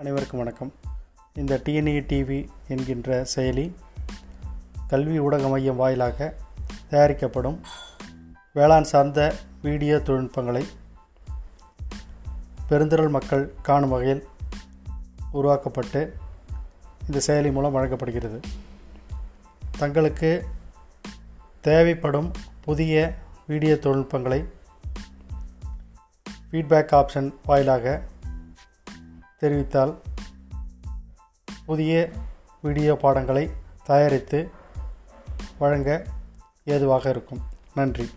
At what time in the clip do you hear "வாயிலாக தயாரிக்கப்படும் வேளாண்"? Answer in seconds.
5.76-8.82